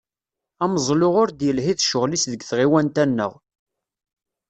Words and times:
Ameẓlu 0.63 1.09
ur 1.21 1.29
d-yelhi 1.31 1.73
d 1.77 1.83
ccɣel-is 1.85 2.25
deg 2.31 2.41
tɣiwant-a-nneɣ. 2.49 3.31